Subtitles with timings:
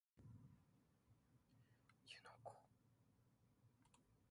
[2.07, 2.55] 湯ノ湖